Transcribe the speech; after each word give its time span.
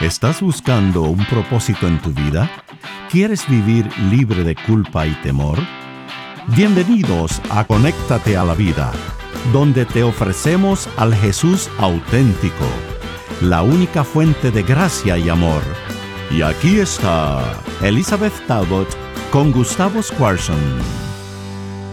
¿Estás 0.00 0.40
buscando 0.40 1.02
un 1.02 1.22
propósito 1.26 1.86
en 1.86 2.00
tu 2.00 2.10
vida? 2.14 2.50
¿Quieres 3.10 3.46
vivir 3.46 3.86
libre 4.10 4.44
de 4.44 4.56
culpa 4.56 5.06
y 5.06 5.12
temor? 5.16 5.58
Bienvenidos 6.56 7.38
a 7.50 7.66
Conéctate 7.66 8.34
a 8.34 8.44
la 8.44 8.54
Vida, 8.54 8.92
donde 9.52 9.84
te 9.84 10.02
ofrecemos 10.02 10.88
al 10.96 11.14
Jesús 11.14 11.68
auténtico, 11.76 12.64
la 13.42 13.60
única 13.60 14.02
fuente 14.02 14.50
de 14.50 14.62
gracia 14.62 15.18
y 15.18 15.28
amor. 15.28 15.62
Y 16.30 16.40
aquí 16.40 16.78
está 16.78 17.60
Elizabeth 17.82 18.46
Talbot 18.46 18.88
con 19.30 19.52
Gustavo 19.52 20.02
Squarson. 20.02 21.09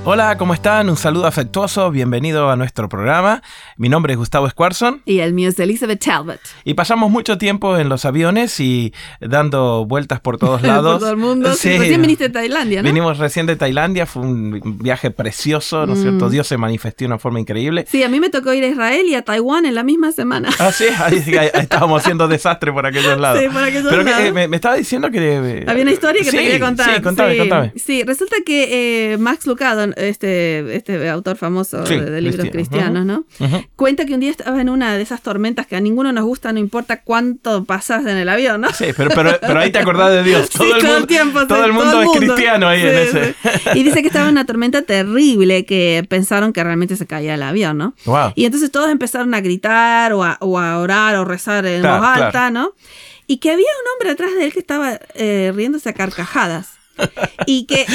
Hola, 0.10 0.38
¿cómo 0.38 0.54
están? 0.54 0.90
Un 0.90 0.96
saludo 0.96 1.28
afectuoso, 1.28 1.92
bienvenido 1.92 2.50
a 2.50 2.56
nuestro 2.56 2.88
programa. 2.88 3.44
Mi 3.76 3.90
nombre 3.90 4.14
es 4.14 4.18
Gustavo 4.18 4.50
Squarson. 4.50 5.02
Y 5.04 5.20
el 5.20 5.34
mío 5.34 5.50
es 5.50 5.60
Elizabeth 5.60 6.00
Talbot. 6.00 6.40
Y 6.64 6.76
pasamos 6.76 7.12
mucho 7.12 7.38
tiempo 7.38 7.78
en 7.78 7.90
los 7.90 8.06
aviones 8.06 8.58
y 8.62 8.94
dando 9.20 9.86
vueltas 9.86 10.22
por 10.22 10.38
todos 10.38 10.62
lados. 10.64 10.94
por 10.94 11.00
todo 11.02 11.12
el 11.12 11.18
mundo. 11.18 11.54
Sí. 11.56 11.78
Recién 11.78 12.00
viniste 12.00 12.24
de 12.24 12.30
Tailandia, 12.30 12.82
¿no? 12.82 12.88
Vinimos 12.88 13.18
recién 13.18 13.48
de 13.48 13.58
Tailandia, 13.58 14.06
fue 14.06 14.22
un 14.22 14.78
viaje 14.80 15.12
precioso, 15.12 15.86
¿no 15.86 15.92
es 15.92 16.00
cierto? 16.00 16.28
Mm. 16.28 16.32
Dios 16.32 16.48
se 16.48 16.56
manifestó 16.56 17.00
de 17.04 17.08
una 17.08 17.20
forma 17.20 17.42
increíble. 17.42 17.86
Sí, 17.90 18.02
a 18.02 18.08
mí 18.08 18.22
me 18.22 18.30
tocó 18.30 18.54
ir 18.54 18.64
a 18.64 18.68
Israel 18.68 19.06
y 19.10 19.16
a 19.16 19.24
Taiwán 19.24 19.66
en 19.66 19.76
la 19.76 19.84
misma 19.84 20.14
semana. 20.14 20.48
Ah, 20.58 20.72
sí, 20.72 20.86
ahí, 21.00 21.22
estábamos 21.54 22.02
haciendo 22.02 22.30
desastre 22.30 22.72
por 22.72 22.86
aquellos 22.86 23.18
lados. 23.20 23.42
Sí, 23.42 23.50
por 23.50 23.62
aquellos 23.62 23.90
Pero 23.90 24.04
lados. 24.04 24.22
Que, 24.22 24.48
me, 24.48 24.56
estaba 24.56 24.76
diciendo 24.76 25.12
que... 25.12 25.18
Eh, 25.20 25.66
Había 25.68 25.84
una 25.84 25.92
historia 25.92 26.24
que 26.24 26.32
te 26.32 26.38
quería 26.38 26.62
contar. 26.62 26.96
Sí, 26.96 27.02
contame, 27.02 27.34
sí, 27.34 27.40
contame. 27.40 27.74
Sí, 27.76 28.04
resulta 28.04 28.38
que 28.46 29.12
eh, 29.12 29.18
Max 29.18 29.46
Lucado, 29.46 29.97
este 29.98 30.76
este, 30.76 31.10
autor 31.10 31.38
famoso 31.38 31.84
de, 31.84 32.22
libros 32.22 32.50
cristianos, 32.52 33.06
¿no? 33.06 33.26
Cuenta 33.76 34.06
que 34.06 34.14
un 34.14 34.20
día 34.20 34.32
estaba 34.32 34.62
en 34.62 34.70
una 34.70 34.96
de 34.96 35.02
esas 35.02 35.22
tormentas 35.22 35.68
que 35.68 35.76
a 35.76 35.82
ninguno 35.82 36.12
nos 36.12 36.26
gusta, 36.26 36.52
no 36.54 36.60
importa 36.60 37.02
cuánto 37.02 37.66
pasas 37.66 38.06
en 38.06 38.18
el 38.18 38.30
avión, 38.30 38.62
¿no? 38.62 38.72
Sí, 38.74 38.88
pero, 38.96 39.10
pero, 39.42 39.60
ahí 39.60 39.72
te 39.72 39.80
acordás 39.80 40.12
de 40.12 40.24
Dios. 40.24 40.50
Todo, 40.58 40.76
el, 40.76 40.84
mundo, 40.84 41.08
tiempo, 41.08 41.48
todo, 41.48 41.66
el 41.66 41.74
mundo, 41.74 42.02
es 42.02 42.10
cristiano 42.18 42.68
ahí 42.68 42.82
en 42.82 42.96
ese. 42.96 43.36
Y 43.76 43.84
dice 43.84 44.02
que 44.02 44.08
estaba 44.08 44.26
en 44.26 44.32
una 44.32 44.46
tormenta 44.46 44.82
terrible 44.82 45.66
que 45.66 46.06
pensaron 46.10 46.54
que 46.54 46.64
realmente 46.64 46.96
se 46.96 47.06
caía 47.06 47.36
el 47.36 47.44
avión, 47.44 47.78
¿no? 47.78 47.94
Y 48.36 48.46
entonces 48.46 48.72
todos 48.72 48.90
empezaron 48.90 49.34
a 49.34 49.42
gritar 49.42 50.14
o 50.14 50.24
a, 50.24 50.38
orar 50.78 51.16
o 51.16 51.26
rezar 51.26 51.66
en 51.66 51.82
voz 51.82 52.02
alta, 52.04 52.52
¿no? 52.52 52.74
Y 53.28 53.38
que 53.38 53.52
había 53.52 53.66
un 53.66 53.94
hombre 53.94 54.12
atrás 54.12 54.34
de 54.36 54.46
él 54.46 54.54
que 54.54 54.60
estaba 54.60 55.00
eh, 55.16 55.52
riéndose 55.54 55.90
a 55.90 55.94
carcajadas 55.94 56.77
y 57.46 57.66
que, 57.66 57.86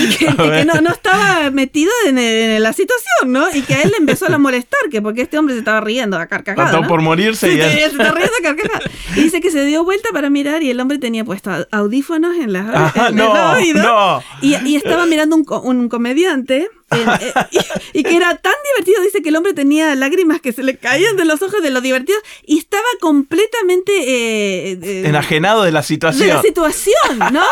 no, 0.64 0.91
estaba 0.91 1.50
metido 1.50 1.91
en, 2.06 2.62
la 2.62 2.72
situación, 2.72 3.33
¿no? 3.33 3.47
Y 3.53 3.62
que 3.62 3.75
a 3.75 3.83
él 3.83 3.91
le 3.91 3.97
empezó 3.98 4.33
a 4.33 4.39
molestar, 4.39 4.81
que 4.91 5.03
porque 5.03 5.22
este 5.22 5.39
hombre 5.39 5.55
se 5.55 5.61
estaba 5.61 5.81
riendo 5.81 6.17
a 6.17 6.27
carcajadas. 6.27 6.72
¿no? 6.72 6.86
por 6.86 7.03
morirse. 7.03 7.53
y 7.53 7.56
se 7.56 7.84
estaba 7.84 8.12
riendo 8.12 8.33
a 8.41 8.42
carcajadas. 8.42 8.91
Y 9.17 9.23
dice 9.23 9.41
que 9.41 9.50
se 9.50 9.64
dio 9.64 9.84
vuelta 9.84 10.11
para 10.12 10.30
mirar 10.30 10.62
y 10.62 10.70
el 10.70 10.80
hombre 10.80 10.98
tenía 10.98 11.25
puesto 11.25 11.50
audífonos 11.70 12.36
en, 12.36 12.53
la, 12.53 12.92
no, 13.12 13.56
No. 13.75 14.23
Y, 14.41 14.56
y, 14.67 14.77
estaba 14.77 15.06
mirando 15.06 15.36
un, 15.36 15.45
un 15.64 15.89
comediante 15.89 16.69
eh, 16.94 17.32
y, 17.92 18.02
que 18.02 18.16
era 18.16 18.36
tan 18.36 18.54
divertido, 18.72 19.02
dice 19.02 19.22
que 19.22 19.28
el 19.28 19.36
hombre 19.36 19.54
tenía 19.54 19.94
lágrimas 19.94 20.40
que 20.40 20.52
se 20.52 20.62
le 20.62 20.76
caían 20.76 21.16
de 21.16 21.24
los 21.24 21.42
ojos 21.42 21.62
de 21.62 21.70
lo 21.70 21.80
divertido 21.80 22.18
y 22.46 22.58
estaba 22.58 22.82
completamente... 23.00 23.92
Eh, 23.92 24.78
eh, 24.82 25.02
Enajenado 25.06 25.62
de 25.62 25.72
la 25.72 25.82
situación. 25.82 26.28
De 26.28 26.34
la 26.34 26.42
situación, 26.42 27.18
¿no? 27.32 27.44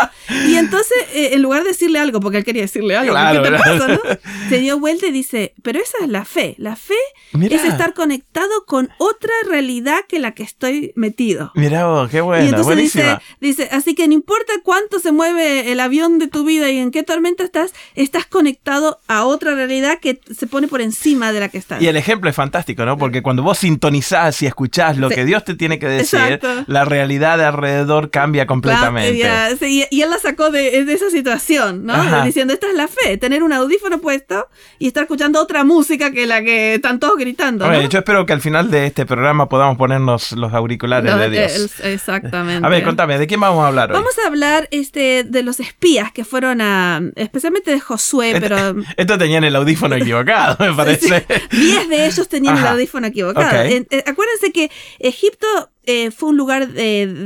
Y 0.46 0.56
entonces, 0.56 0.98
en 1.12 1.42
lugar 1.42 1.62
de 1.62 1.70
decirle 1.70 1.98
algo, 1.98 2.20
porque 2.20 2.38
él 2.38 2.44
quería 2.44 2.62
decirle 2.62 2.96
algo, 2.96 3.14
¿qué 3.14 3.50
te 3.50 3.56
pasa, 3.56 3.88
no? 3.88 4.00
Se 4.48 4.58
dio 4.58 4.78
vuelta 4.78 5.06
y 5.06 5.12
dice, 5.12 5.54
pero 5.62 5.80
esa 5.80 5.98
es 6.02 6.08
la 6.08 6.24
fe. 6.24 6.54
La 6.58 6.76
fe 6.76 6.94
es 7.40 7.64
estar 7.64 7.94
conectado 7.94 8.64
con 8.66 8.90
otra 8.98 9.32
realidad 9.48 10.00
que 10.08 10.18
la 10.18 10.32
que 10.32 10.42
estoy 10.42 10.92
metido. 10.96 11.52
Mira 11.54 11.86
vos, 11.86 12.10
qué 12.10 12.20
bueno, 12.20 12.44
y 12.44 12.48
entonces 12.48 12.80
Dice, 12.80 13.18
dice, 13.40 13.68
así 13.72 13.94
que 13.94 14.08
no 14.08 14.14
importa 14.14 14.52
cuánto 14.62 14.98
se 14.98 15.12
mueve 15.12 15.70
el 15.70 15.80
avión 15.80 16.18
de 16.18 16.28
tu 16.28 16.44
vida 16.44 16.70
y 16.70 16.78
en 16.78 16.90
qué 16.90 17.02
tormenta 17.02 17.44
estás, 17.44 17.72
estás 17.94 18.26
conectado 18.26 19.00
a 19.06 19.24
otra 19.30 19.54
realidad 19.54 19.98
que 20.00 20.20
se 20.34 20.46
pone 20.46 20.68
por 20.68 20.80
encima 20.80 21.32
de 21.32 21.40
la 21.40 21.48
que 21.48 21.58
está. 21.58 21.80
Y 21.80 21.86
el 21.86 21.96
ejemplo 21.96 22.30
es 22.30 22.36
fantástico, 22.36 22.84
¿no? 22.84 22.96
Porque 22.98 23.22
cuando 23.22 23.42
vos 23.42 23.58
sintonizás 23.58 24.42
y 24.42 24.46
escuchás 24.46 24.96
lo 24.96 25.08
que 25.08 25.24
Dios 25.24 25.44
te 25.44 25.54
tiene 25.54 25.78
que 25.78 25.86
decir, 25.86 26.40
la 26.66 26.84
realidad 26.84 27.38
de 27.38 27.44
alrededor 27.44 28.10
cambia 28.10 28.46
completamente. 28.46 29.26
y, 29.68 30.02
él 30.02 30.10
la 30.10 30.18
sacó 30.18 30.50
de, 30.50 30.80
esa 30.92 31.10
situación, 31.10 31.84
¿no? 31.84 32.24
Diciendo, 32.24 32.52
esta 32.52 32.68
es 32.68 32.74
la 32.74 32.88
fe, 32.88 33.16
tener 33.18 33.42
un 33.42 33.52
audífono 33.52 34.00
puesto 34.00 34.48
y 34.78 34.86
estar 34.86 35.04
escuchando 35.04 35.40
otra 35.40 35.64
música 35.64 36.10
que 36.10 36.26
la 36.26 36.42
que 36.42 36.74
están 36.74 36.98
todos 36.98 37.16
gritando. 37.18 37.66
¿no? 37.66 37.88
yo 37.88 37.98
espero 37.98 38.26
que 38.26 38.32
al 38.32 38.40
final 38.40 38.70
de 38.70 38.86
este 38.86 39.06
programa 39.06 39.48
podamos 39.48 39.76
ponernos 39.76 40.32
los 40.32 40.52
auriculares 40.52 41.16
de 41.16 41.30
Dios. 41.30 41.80
exactamente. 41.82 42.66
A 42.66 42.70
ver, 42.70 42.82
contame, 42.84 43.18
¿de 43.18 43.26
quién 43.26 43.40
vamos 43.40 43.64
a 43.64 43.68
hablar 43.68 43.90
hoy? 43.90 43.96
Vamos 43.96 44.14
a 44.18 44.26
hablar 44.26 44.68
este, 44.70 45.24
de 45.24 45.42
los 45.42 45.60
espías 45.60 46.12
que 46.12 46.24
fueron 46.24 46.60
a, 46.60 47.00
especialmente 47.16 47.70
de 47.70 47.80
Josué, 47.80 48.36
pero... 48.40 48.74
Esto 48.96 49.18
tenían 49.20 49.44
el 49.44 49.54
audífono 49.54 49.94
equivocado, 50.00 50.56
me 50.58 50.74
parece. 50.74 51.24
Diez 51.52 51.88
de 51.88 52.06
ellos 52.06 52.28
tenían 52.28 52.58
el 52.58 52.66
audífono 52.66 53.06
equivocado. 53.06 53.62
Eh, 53.62 53.86
acuérdense 54.06 54.50
que 54.52 54.70
Egipto 54.98 55.46
eh, 55.92 56.12
fue 56.12 56.28
un 56.28 56.36
lugar 56.36 56.68
de, 56.68 57.08
de, 57.08 57.24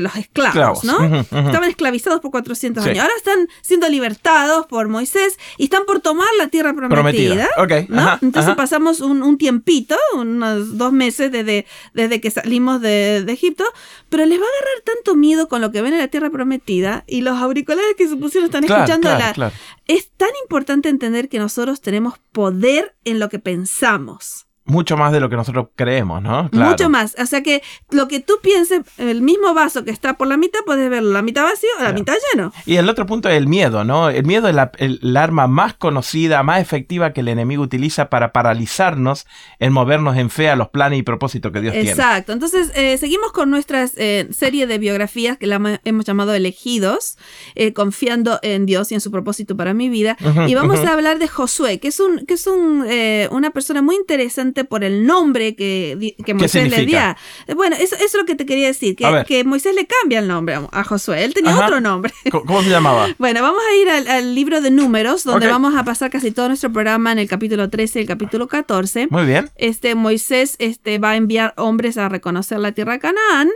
los 0.00 0.16
esclavos, 0.16 0.84
¿no? 0.84 1.20
Estaban 1.20 1.68
esclavizados 1.68 2.20
por 2.20 2.30
400 2.30 2.86
años. 2.86 3.00
Ahora 3.00 3.12
están 3.14 3.46
siendo 3.60 3.86
libertados 3.90 4.64
por 4.64 4.88
Moisés 4.88 5.38
y 5.58 5.64
están 5.64 5.84
por 5.84 6.00
tomar 6.00 6.28
la 6.38 6.48
tierra 6.48 6.72
prometida. 6.72 7.46
Entonces 8.22 8.54
pasamos 8.54 9.00
un, 9.00 9.36
tiempito, 9.36 9.96
unos 10.14 10.78
dos 10.78 10.94
meses 10.94 11.30
desde, 11.30 11.66
desde 11.92 12.22
que 12.22 12.30
salimos 12.30 12.80
de, 12.80 13.18
Egipto, 13.30 13.64
pero 14.08 14.24
les 14.24 14.40
va 14.40 14.44
a 14.44 14.48
agarrar 14.48 14.80
tanto 14.84 15.16
miedo 15.16 15.46
con 15.46 15.60
lo 15.60 15.70
que 15.70 15.82
ven 15.82 15.92
en 15.92 16.00
la 16.00 16.08
tierra 16.08 16.30
prometida 16.30 17.04
y 17.06 17.20
los 17.20 17.36
auriculares 17.36 17.96
que 17.98 18.08
se 18.08 18.16
pusieron 18.16 18.46
están 18.46 18.64
escuchando 18.64 19.10
la... 19.10 19.52
Es 19.86 20.10
tan 20.16 20.30
importante 20.42 20.88
entender 20.88 21.28
que 21.28 21.38
nosotros 21.38 21.82
tenemos 21.82 22.18
poder 22.32 22.96
en 23.04 23.18
lo 23.18 23.28
que 23.28 23.38
pensamos 23.38 24.46
mucho 24.64 24.96
más 24.96 25.12
de 25.12 25.20
lo 25.20 25.28
que 25.28 25.36
nosotros 25.36 25.68
creemos, 25.74 26.22
¿no? 26.22 26.48
Mucho 26.52 26.88
más. 26.88 27.16
O 27.18 27.26
sea 27.26 27.42
que 27.42 27.62
lo 27.90 28.08
que 28.08 28.20
tú 28.20 28.34
pienses, 28.42 28.82
el 28.98 29.22
mismo 29.22 29.52
vaso 29.52 29.84
que 29.84 29.90
está 29.90 30.14
por 30.14 30.28
la 30.28 30.36
mitad, 30.36 30.60
puedes 30.64 30.88
verlo 30.88 31.12
la 31.12 31.22
mitad 31.22 31.42
vacío 31.42 31.68
o 31.78 31.82
la 31.82 31.92
mitad 31.92 32.14
lleno. 32.30 32.52
Y 32.66 32.76
el 32.76 32.88
otro 32.88 33.06
punto 33.06 33.28
es 33.28 33.36
el 33.36 33.48
miedo, 33.48 33.84
¿no? 33.84 34.10
El 34.10 34.24
miedo 34.24 34.48
es 34.48 34.54
la, 34.54 34.70
el, 34.78 35.16
arma 35.16 35.46
más 35.48 35.74
conocida, 35.74 36.42
más 36.42 36.60
efectiva 36.60 37.12
que 37.12 37.20
el 37.20 37.28
enemigo 37.28 37.62
utiliza 37.62 38.08
para 38.10 38.32
paralizarnos 38.32 39.26
en 39.58 39.72
movernos 39.72 40.16
en 40.16 40.30
fe 40.30 40.48
a 40.48 40.56
los 40.56 40.68
planes 40.68 40.98
y 40.98 41.02
propósitos 41.02 41.52
que 41.52 41.60
Dios 41.60 41.72
tiene. 41.72 41.90
Exacto. 41.90 42.32
Entonces, 42.32 42.70
eh, 42.74 42.96
seguimos 42.98 43.32
con 43.32 43.50
nuestra 43.50 43.86
eh, 43.96 44.28
serie 44.30 44.66
de 44.66 44.78
biografías 44.78 45.36
que 45.36 45.46
la 45.46 45.80
hemos 45.84 46.04
llamado 46.04 46.32
Elegidos, 46.32 47.18
eh, 47.54 47.72
confiando 47.72 48.38
en 48.42 48.66
Dios 48.66 48.92
y 48.92 48.94
en 48.94 49.00
su 49.00 49.10
propósito 49.10 49.56
para 49.56 49.74
mi 49.74 49.88
vida. 49.88 50.16
y 50.46 50.54
vamos 50.54 50.78
a 50.80 50.92
hablar 50.92 51.18
de 51.18 51.28
Josué, 51.28 51.80
que 51.80 51.88
es, 51.88 51.98
un, 51.98 52.24
que 52.26 52.34
es 52.34 52.46
un, 52.46 52.86
una 53.30 53.50
persona 53.50 53.82
muy 53.82 53.96
interesante 53.96 54.49
por 54.68 54.84
el 54.84 55.06
nombre 55.06 55.54
que, 55.54 56.14
que 56.24 56.34
Moisés 56.34 56.70
le 56.70 56.86
dio. 56.86 56.98
Bueno, 57.54 57.76
eso, 57.78 57.96
es 57.96 58.14
lo 58.14 58.24
que 58.24 58.34
te 58.34 58.46
quería 58.46 58.66
decir, 58.66 58.96
que, 58.96 59.24
que, 59.26 59.44
Moisés 59.44 59.74
le 59.74 59.86
cambia 59.86 60.18
el 60.18 60.28
nombre 60.28 60.58
a 60.70 60.84
Josué. 60.84 61.24
Él 61.24 61.34
tenía 61.34 61.56
otro 61.58 61.80
nombre. 61.80 62.12
¿Cómo 62.30 62.62
se 62.62 62.70
llamaba? 62.70 63.08
bueno, 63.18 63.42
vamos 63.42 63.62
a 63.68 63.76
ir 63.76 64.10
al, 64.10 64.34
libro 64.34 64.60
de 64.60 64.70
números, 64.70 65.24
donde 65.24 65.48
vamos 65.48 65.74
a 65.74 65.84
pasar 65.84 66.10
casi 66.10 66.30
todo 66.30 66.48
nuestro 66.48 66.72
programa 66.72 67.12
en 67.12 67.18
el 67.18 67.28
capítulo 67.28 67.70
13 67.70 67.98
y 67.98 68.02
el 68.02 68.08
capítulo 68.08 68.48
14. 68.48 69.08
Muy 69.10 69.24
bien. 69.24 69.50
Este, 69.56 69.94
Moisés 69.94 70.56
este, 70.58 70.98
va 70.98 71.10
a 71.10 71.16
enviar 71.16 71.54
hombres 71.56 71.98
a 71.98 72.08
reconocer 72.08 72.58
la 72.58 72.72
tierra 72.72 72.94
de 72.94 73.00
Canaán 73.00 73.50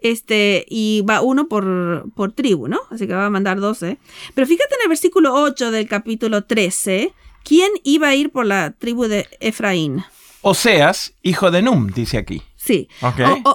este, 0.00 0.64
y 0.68 1.02
va 1.08 1.20
uno 1.20 1.48
por, 1.48 2.10
por 2.14 2.32
tribu, 2.32 2.68
¿no? 2.68 2.80
Así 2.90 3.06
que 3.06 3.14
va 3.14 3.26
a 3.26 3.30
mandar 3.30 3.60
12. 3.60 3.98
Pero 4.34 4.46
fíjate 4.46 4.74
en 4.76 4.82
el 4.84 4.88
versículo 4.88 5.34
8 5.34 5.70
del 5.70 5.88
capítulo 5.88 6.44
13, 6.44 7.12
¿quién 7.44 7.70
iba 7.84 8.08
a 8.08 8.14
ir 8.14 8.30
por 8.30 8.46
la 8.46 8.72
tribu 8.72 9.04
de 9.04 9.26
Efraín? 9.40 10.04
Oseas, 10.42 11.14
hijo 11.22 11.50
de 11.50 11.62
Num, 11.62 11.88
dice 11.88 12.18
aquí. 12.18 12.42
Sí. 12.56 12.88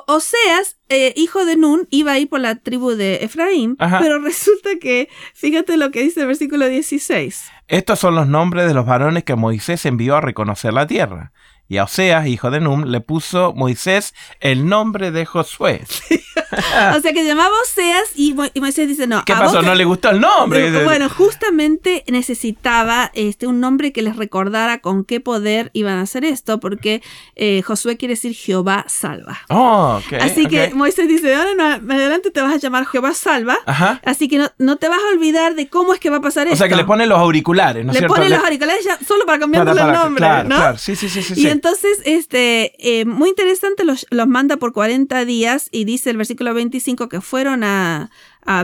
Oseas, 0.07 0.77
eh, 0.89 1.13
hijo 1.15 1.45
de 1.45 1.57
Nun, 1.57 1.87
iba 1.89 2.13
a 2.13 2.19
ir 2.19 2.29
por 2.29 2.39
la 2.39 2.55
tribu 2.55 2.91
de 2.91 3.23
Efraín, 3.23 3.75
pero 3.75 4.19
resulta 4.23 4.71
que, 4.79 5.09
fíjate 5.33 5.77
lo 5.77 5.91
que 5.91 6.01
dice 6.01 6.21
el 6.21 6.27
versículo 6.27 6.67
16. 6.67 7.51
Estos 7.67 7.99
son 7.99 8.15
los 8.15 8.27
nombres 8.27 8.67
de 8.67 8.73
los 8.73 8.85
varones 8.85 9.23
que 9.23 9.35
Moisés 9.35 9.85
envió 9.85 10.15
a 10.15 10.21
reconocer 10.21 10.73
la 10.73 10.87
tierra. 10.87 11.31
Y 11.67 11.77
a 11.77 11.85
Oseas, 11.85 12.27
hijo 12.27 12.51
de 12.51 12.59
Num, 12.59 12.83
le 12.83 13.01
puso 13.01 13.53
Moisés 13.53 14.13
el 14.39 14.67
nombre 14.69 15.09
de 15.09 15.25
Josué. 15.25 15.81
o 16.95 16.99
sea 17.01 17.11
que 17.11 17.25
llamaba 17.25 17.49
Oseas 17.63 18.11
y, 18.15 18.33
Moisés 18.33 18.87
dice, 18.87 19.07
no. 19.07 19.25
¿Qué 19.25 19.33
pasó? 19.33 19.63
¿No 19.63 19.73
le 19.73 19.83
gustó 19.83 20.09
el 20.11 20.19
nombre? 20.19 20.65
Bueno, 20.85 21.09
justamente 21.17 22.03
necesitaba 22.07 23.11
este, 23.13 23.47
un 23.47 23.59
nombre 23.59 23.91
que 23.91 24.01
les 24.01 24.15
recordara 24.15 24.79
con 24.79 25.03
qué 25.03 25.19
poder 25.19 25.71
iban 25.73 25.97
a 25.97 26.01
hacer 26.01 26.23
esto, 26.23 26.59
porque 26.59 27.01
eh, 27.35 27.61
Josué 27.63 27.97
quiere 27.97 28.13
decir 28.13 28.35
Jehová 28.35 28.85
salva. 28.87 29.39
Oh, 29.49 29.99
Así 30.21 30.45
que 30.45 30.71
Moisés 30.73 31.07
dice, 31.07 31.33
ahora 31.33 31.51
en 31.51 31.91
adelante 31.91 32.29
te 32.29 32.41
vas 32.41 32.53
a 32.53 32.57
llamar 32.57 32.85
Jehová 32.85 33.13
salva. 33.13 33.57
Así 34.03 34.27
que 34.27 34.37
no, 34.57 34.75
te 34.75 34.89
vas 34.89 34.99
a 34.99 35.15
olvidar 35.15 35.55
de 35.55 35.67
cómo 35.67 35.93
es 35.93 35.99
que 35.99 36.09
va 36.09 36.17
a 36.17 36.21
pasar 36.21 36.47
esto. 36.47 36.55
O 36.55 36.57
sea 36.57 36.69
que 36.69 36.75
le 36.75 36.85
pone 36.85 37.07
los 37.07 37.17
auriculares, 37.17 37.83
¿no 37.85 37.93
Le 37.93 38.03
pone 38.03 38.29
los 38.29 38.43
auriculares 38.43 38.85
ya 38.85 38.99
solo 39.05 39.25
para 39.25 39.39
cambiarle 39.39 39.71
el 39.71 39.91
nombre, 39.91 40.43
¿no? 40.43 40.77
Sí, 40.77 40.95
sí, 40.95 41.09
sí, 41.09 41.23
sí, 41.23 41.41
Y 41.41 41.54
entonces, 41.55 42.01
este, 42.03 42.73
eh, 42.79 43.05
muy 43.05 43.29
interesante, 43.29 43.85
los, 43.85 44.05
los 44.09 44.27
manda 44.27 44.57
por 44.57 44.73
40 44.73 45.23
días 45.23 45.69
y 45.71 45.85
dice 45.85 46.09
el 46.09 46.17
versículo 46.17 46.53
25 46.53 47.07
que 47.07 47.21
fueron 47.21 47.63
a, 47.63 48.09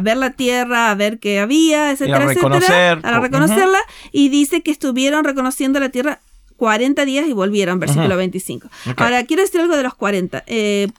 ver 0.04 0.18
la 0.18 0.32
tierra, 0.32 0.92
a 0.92 0.96
ver 0.96 1.18
qué 1.20 1.40
había, 1.40 1.92
etcétera, 1.92 2.28
a 2.28 2.32
etcétera, 2.34 3.00
a 3.02 3.20
reconocerla, 3.22 3.80
y 4.12 4.28
dice 4.28 4.62
que 4.62 4.72
estuvieron 4.72 5.24
reconociendo 5.24 5.80
la 5.80 5.88
tierra 5.88 6.20
40 6.62 7.06
días 7.06 7.28
y 7.28 7.34
volvieron, 7.34 7.80
versículo 7.80 8.16
25. 8.18 8.68
Ahora, 8.98 9.26
quiero 9.26 9.42
decir 9.42 9.60
algo 9.62 9.76
de 9.76 9.82
los 9.82 9.96
40. 9.96 10.44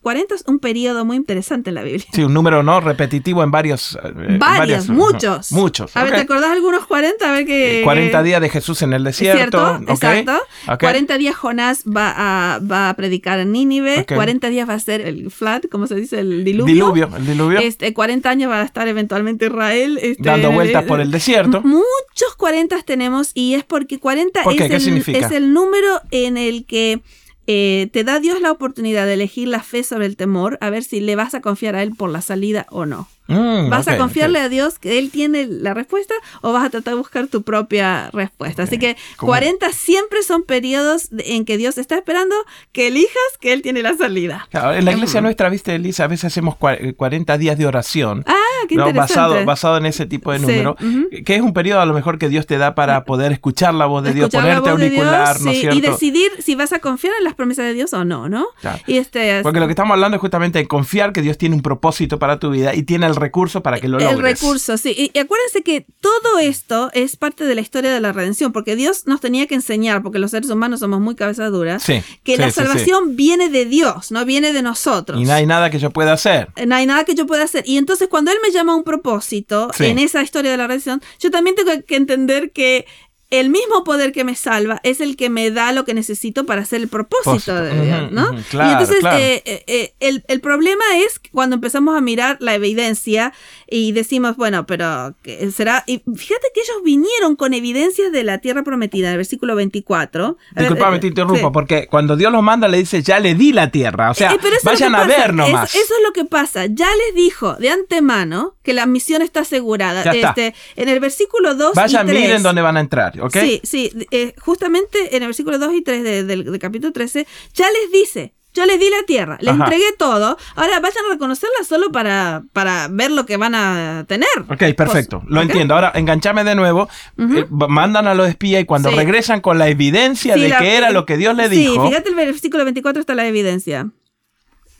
40 0.02 0.34
eh, 0.34 0.36
es 0.36 0.44
un 0.48 0.58
periodo 0.58 1.04
muy 1.04 1.16
interesante 1.16 1.70
en 1.70 1.76
la 1.76 1.84
Biblia. 1.84 2.04
Sí, 2.12 2.24
un 2.24 2.34
número 2.34 2.64
no 2.64 2.80
repetitivo 2.80 3.44
en 3.44 3.52
varios. 3.52 3.96
Eh, 4.02 4.38
varios, 4.40 4.88
muchos. 4.88 5.52
muchos. 5.52 5.96
A 5.96 6.02
ver, 6.02 6.14
¿te 6.14 6.20
acordás 6.22 6.50
algunos 6.50 6.84
40? 6.86 7.28
A 7.28 7.32
ver 7.32 7.46
que. 7.46 7.82
40 7.84 8.24
días 8.24 8.40
de 8.40 8.48
Jesús 8.48 8.82
en 8.82 8.92
el 8.92 9.04
desierto. 9.04 9.78
Exacto. 9.86 10.36
40 10.80 11.16
días 11.18 11.36
Jonás 11.36 11.84
va 11.84 12.12
a, 12.16 12.58
va 12.58 12.88
a 12.88 12.94
predicar 12.94 13.38
en 13.38 13.52
Nínive. 13.52 14.04
40 14.04 14.48
días 14.48 14.68
va 14.68 14.74
a 14.74 14.80
ser 14.80 15.00
el 15.00 15.30
flood, 15.30 15.66
¿cómo 15.70 15.86
se 15.86 15.94
dice? 15.94 16.18
El 16.18 16.42
diluvio. 16.42 16.74
Diluvio, 16.74 17.10
el 17.16 17.24
diluvio. 17.24 17.60
Este, 17.60 17.94
40 17.94 18.28
años 18.28 18.50
va 18.50 18.62
a 18.62 18.64
estar 18.64 18.88
eventualmente 18.88 19.46
Israel. 19.46 19.96
Este, 20.02 20.24
Dando 20.24 20.50
vueltas 20.50 20.82
por 20.86 21.00
el 21.00 21.12
desierto. 21.12 21.62
Muchos 21.62 22.34
40 22.36 22.82
tenemos 22.82 23.30
y 23.34 23.54
es 23.54 23.62
porque 23.62 24.00
40 24.00 24.40
es, 24.40 24.86
el, 24.88 24.96
es 24.98 25.30
el 25.30 25.51
número 25.52 26.00
en 26.10 26.36
el 26.36 26.64
que 26.66 27.02
eh, 27.46 27.88
te 27.92 28.04
da 28.04 28.20
Dios 28.20 28.40
la 28.40 28.52
oportunidad 28.52 29.06
de 29.06 29.14
elegir 29.14 29.48
la 29.48 29.62
fe 29.62 29.82
sobre 29.82 30.06
el 30.06 30.16
temor, 30.16 30.58
a 30.60 30.70
ver 30.70 30.84
si 30.84 31.00
le 31.00 31.16
vas 31.16 31.34
a 31.34 31.40
confiar 31.40 31.74
a 31.74 31.82
Él 31.82 31.94
por 31.96 32.10
la 32.10 32.22
salida 32.22 32.66
o 32.70 32.86
no. 32.86 33.08
Mm, 33.32 33.70
¿Vas 33.70 33.88
a 33.88 33.96
confiarle 33.96 34.40
a 34.40 34.48
Dios 34.48 34.78
que 34.78 34.98
Él 34.98 35.10
tiene 35.10 35.46
la 35.46 35.74
respuesta 35.74 36.14
o 36.40 36.52
vas 36.52 36.64
a 36.64 36.70
tratar 36.70 36.94
de 36.94 36.98
buscar 36.98 37.26
tu 37.28 37.42
propia 37.42 38.10
respuesta? 38.12 38.64
Así 38.64 38.78
que 38.78 38.96
40 39.18 39.70
siempre 39.72 40.22
son 40.22 40.42
periodos 40.42 41.08
en 41.18 41.44
que 41.44 41.56
Dios 41.56 41.78
está 41.78 41.96
esperando 41.96 42.34
que 42.72 42.88
elijas 42.88 43.12
que 43.40 43.52
Él 43.52 43.62
tiene 43.62 43.82
la 43.82 43.96
salida. 43.96 44.48
en 44.52 44.84
la 44.84 44.92
iglesia 44.92 45.20
nuestra, 45.20 45.48
viste, 45.48 45.74
Elisa, 45.74 46.04
a 46.04 46.08
veces 46.08 46.26
hacemos 46.26 46.56
40 46.56 47.38
días 47.38 47.58
de 47.58 47.66
oración. 47.66 48.24
Ah, 48.26 48.66
qué 48.68 48.76
Basado, 48.92 49.44
basado 49.44 49.78
en 49.78 49.86
ese 49.86 50.06
tipo 50.06 50.32
de 50.32 50.38
número. 50.38 50.76
Que 51.24 51.36
es 51.36 51.40
un 51.40 51.52
periodo 51.52 51.80
a 51.80 51.86
lo 51.86 51.94
mejor 51.94 52.18
que 52.18 52.28
Dios 52.28 52.46
te 52.46 52.58
da 52.58 52.74
para 52.74 53.04
poder 53.04 53.32
escuchar 53.32 53.74
la 53.74 53.86
voz 53.86 54.04
de 54.04 54.12
Dios, 54.12 54.30
ponerte 54.30 54.70
auricular, 54.70 55.40
¿no 55.40 55.50
es 55.50 55.60
cierto? 55.60 55.78
Y 55.78 55.80
decidir 55.80 56.30
si 56.40 56.54
vas 56.54 56.72
a 56.72 56.78
confiar 56.78 57.14
en 57.18 57.24
las 57.24 57.34
promesas 57.34 57.64
de 57.64 57.74
Dios 57.74 57.92
o 57.92 58.04
no, 58.04 58.28
¿no? 58.28 58.46
Y 58.86 58.98
este, 58.98 59.42
Porque 59.42 59.60
lo 59.60 59.66
que 59.66 59.72
estamos 59.72 59.94
hablando 59.94 60.16
es 60.16 60.20
justamente 60.20 60.58
de 60.58 60.66
confiar 60.66 61.12
que 61.12 61.22
Dios 61.22 61.38
tiene 61.38 61.54
un 61.54 61.62
propósito 61.62 62.18
para 62.18 62.38
tu 62.38 62.50
vida 62.50 62.74
y 62.74 62.82
tiene 62.82 63.06
el 63.06 63.16
recurso 63.22 63.62
para 63.62 63.80
que 63.80 63.88
lo 63.88 63.98
logres. 63.98 64.16
El 64.16 64.22
recurso, 64.22 64.76
sí. 64.76 64.94
Y, 65.14 65.18
acuérdense 65.18 65.62
que 65.62 65.86
todo 66.00 66.38
esto 66.38 66.90
es 66.92 67.16
parte 67.16 67.44
de 67.44 67.54
la 67.54 67.60
historia 67.60 67.92
de 67.92 68.00
la 68.00 68.12
redención, 68.12 68.52
porque 68.52 68.76
Dios 68.76 69.06
nos 69.06 69.20
tenía 69.20 69.46
que 69.46 69.54
enseñar, 69.54 70.02
porque 70.02 70.18
los 70.18 70.32
seres 70.32 70.50
humanos 70.50 70.80
somos 70.80 71.00
muy 71.00 71.14
cabezaduras, 71.14 71.84
que 71.84 72.36
la 72.36 72.50
salvación 72.50 73.16
viene 73.16 73.48
de 73.48 73.64
Dios, 73.64 74.10
no 74.10 74.24
viene 74.24 74.52
de 74.52 74.62
nosotros. 74.62 75.20
Y 75.20 75.24
no 75.24 75.32
hay 75.32 75.46
nada 75.46 75.70
que 75.70 75.78
yo 75.78 75.90
pueda 75.90 76.12
hacer. 76.12 76.48
No 76.66 76.74
hay 76.74 76.86
nada 76.86 77.04
que 77.04 77.14
yo 77.14 77.26
pueda 77.26 77.44
hacer. 77.44 77.64
Y 77.66 77.78
entonces 77.78 78.08
cuando 78.08 78.30
Él 78.30 78.38
me 78.44 78.52
llama 78.52 78.72
a 78.72 78.76
un 78.76 78.84
propósito 78.84 79.70
en 79.78 79.98
esa 79.98 80.22
historia 80.22 80.50
de 80.50 80.56
la 80.56 80.66
redención, 80.66 81.00
yo 81.18 81.30
también 81.30 81.56
tengo 81.56 81.70
que 81.86 81.96
entender 81.96 82.52
que 82.52 82.86
el 83.32 83.48
mismo 83.48 83.82
poder 83.82 84.12
que 84.12 84.24
me 84.24 84.36
salva 84.36 84.78
es 84.82 85.00
el 85.00 85.16
que 85.16 85.30
me 85.30 85.50
da 85.50 85.72
lo 85.72 85.86
que 85.86 85.94
necesito 85.94 86.44
para 86.44 86.60
hacer 86.60 86.82
el 86.82 86.88
propósito 86.88 87.54
de 87.54 87.80
Dios, 87.80 88.12
¿no? 88.12 88.30
y 88.34 88.70
entonces 88.70 89.02
eh, 89.02 89.42
eh, 89.46 89.64
eh, 89.66 89.94
el, 90.00 90.22
el, 90.28 90.42
problema 90.42 90.84
es 90.98 91.18
cuando 91.32 91.54
empezamos 91.54 91.96
a 91.96 92.02
mirar 92.02 92.36
la 92.40 92.54
evidencia 92.54 93.32
y 93.66 93.92
decimos, 93.92 94.36
bueno, 94.36 94.66
pero 94.66 95.14
será... 95.50 95.82
Y 95.86 96.02
fíjate 96.14 96.48
que 96.54 96.60
ellos 96.60 96.82
vinieron 96.84 97.34
con 97.36 97.54
evidencias 97.54 98.12
de 98.12 98.22
la 98.22 98.36
tierra 98.36 98.64
prometida, 98.64 99.10
el 99.10 99.16
versículo 99.16 99.56
24. 99.56 100.36
Disculpame, 100.54 100.98
te 100.98 101.06
interrumpo, 101.06 101.50
porque 101.52 101.86
cuando 101.86 102.16
Dios 102.16 102.30
los 102.30 102.42
manda 102.42 102.68
le 102.68 102.76
dice, 102.76 103.02
ya 103.02 103.18
le 103.18 103.34
di 103.34 103.54
la 103.54 103.70
tierra, 103.70 104.10
o 104.10 104.14
sea, 104.14 104.36
vayan 104.62 104.94
a 104.94 105.04
ver 105.04 105.32
nomás. 105.32 105.74
eso 105.74 105.94
es 105.94 106.02
lo 106.06 106.12
que 106.12 106.26
pasa, 106.26 106.66
ya 106.66 106.88
les 107.06 107.14
dijo 107.14 107.54
de 107.54 107.70
antemano 107.70 108.56
que 108.62 108.74
la 108.74 108.84
misión 108.84 109.22
está 109.22 109.40
asegurada. 109.40 110.02
Este, 110.12 110.54
en 110.76 110.88
el 110.90 111.00
versículo 111.00 111.54
2 111.54 111.74
Vayan, 111.74 112.06
y 112.06 112.10
3, 112.10 112.22
miren 112.22 112.42
dónde 112.42 112.60
van 112.60 112.76
a 112.76 112.80
entrar. 112.80 113.21
Sí, 113.30 113.60
sí. 113.62 113.92
Eh, 114.10 114.34
justamente 114.40 115.16
en 115.16 115.22
el 115.22 115.28
versículo 115.28 115.58
2 115.58 115.74
y 115.74 115.82
3 115.82 116.26
del, 116.26 116.58
capítulo 116.58 116.92
13, 116.92 117.26
ya 117.54 117.66
les 117.70 117.92
dice, 117.92 118.34
yo 118.54 118.66
les 118.66 118.78
di 118.78 118.90
la 118.90 119.02
tierra, 119.06 119.38
les 119.40 119.54
entregué 119.54 119.92
todo. 119.98 120.36
Ahora 120.56 120.80
vayan 120.80 121.06
a 121.08 121.12
reconocerla 121.12 121.64
solo 121.66 121.90
para, 121.90 122.42
para 122.52 122.88
ver 122.88 123.10
lo 123.10 123.24
que 123.24 123.36
van 123.36 123.54
a 123.54 124.04
tener. 124.06 124.28
Ok, 124.48 124.74
perfecto. 124.76 125.22
Lo 125.26 125.40
entiendo. 125.40 125.74
Ahora, 125.74 125.92
enganchame 125.94 126.44
de 126.44 126.54
nuevo. 126.54 126.88
Eh, 127.18 127.46
mandan 127.50 128.06
a 128.06 128.14
los 128.14 128.28
espías 128.28 128.62
y 128.62 128.64
cuando 128.64 128.90
regresan 128.90 129.40
con 129.40 129.58
la 129.58 129.68
evidencia 129.68 130.36
de 130.36 130.54
que 130.58 130.76
era 130.76 130.90
lo 130.90 131.06
que 131.06 131.16
Dios 131.16 131.34
le 131.34 131.48
dijo. 131.48 131.82
Sí, 131.82 131.88
fíjate 131.88 132.10
el 132.10 132.14
versículo 132.14 132.64
24 132.64 133.00
está 133.00 133.14
la 133.14 133.26
evidencia. 133.26 133.90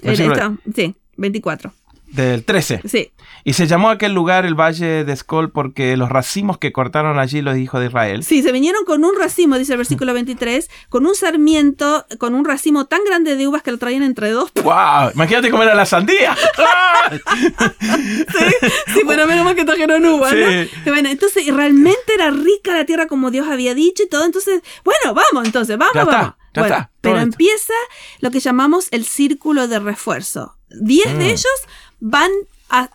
sí, 0.02 0.94
24. 1.16 1.72
Del 2.12 2.44
13. 2.44 2.82
Sí. 2.84 3.10
Y 3.44 3.54
se 3.54 3.66
llamó 3.66 3.90
aquel 3.90 4.12
lugar 4.12 4.44
el 4.44 4.54
Valle 4.54 5.04
de 5.04 5.12
Escol 5.12 5.50
porque 5.50 5.96
los 5.96 6.10
racimos 6.10 6.58
que 6.58 6.70
cortaron 6.70 7.18
allí 7.18 7.42
los 7.42 7.56
hijos 7.56 7.80
de 7.80 7.86
Israel. 7.86 8.22
Sí, 8.22 8.42
se 8.42 8.52
vinieron 8.52 8.84
con 8.84 9.04
un 9.04 9.18
racimo, 9.18 9.58
dice 9.58 9.72
el 9.72 9.78
versículo 9.78 10.14
23, 10.14 10.70
con 10.88 11.06
un 11.06 11.14
sarmiento, 11.14 12.06
con 12.18 12.34
un 12.34 12.44
racimo 12.44 12.86
tan 12.86 13.02
grande 13.04 13.34
de 13.34 13.48
uvas 13.48 13.62
que 13.62 13.72
lo 13.72 13.78
traían 13.78 14.02
entre 14.02 14.30
dos. 14.30 14.52
¡Wow! 14.62 15.10
Imagínate 15.14 15.50
cómo 15.50 15.62
era 15.62 15.74
la 15.74 15.86
sandía. 15.86 16.36
sí, 17.10 18.68
sí, 18.94 19.00
pero 19.06 19.26
menos 19.26 19.44
mal 19.44 19.56
que 19.56 19.64
trajeron 19.64 20.04
uvas, 20.04 20.34
¿no? 20.34 20.92
Bueno, 20.92 21.08
entonces 21.08 21.46
realmente 21.52 22.14
era 22.14 22.30
rica 22.30 22.72
la 22.72 22.84
tierra 22.84 23.06
como 23.06 23.30
Dios 23.30 23.48
había 23.48 23.74
dicho 23.74 24.02
y 24.02 24.08
todo. 24.08 24.24
Entonces, 24.24 24.62
bueno, 24.84 25.14
vamos, 25.14 25.46
entonces, 25.46 25.76
vamos, 25.78 25.94
ya 25.94 26.04
vamos. 26.04 26.34
ya 26.54 26.62
está, 26.62 26.90
pero 27.00 27.18
empieza 27.18 27.74
lo 28.20 28.30
que 28.30 28.38
llamamos 28.38 28.88
el 28.90 29.04
círculo 29.04 29.66
de 29.66 29.80
refuerzo. 29.80 30.58
Diez 30.68 31.12
de 31.18 31.24
mm. 31.24 31.30
ellos 31.30 31.66
van 32.02 32.30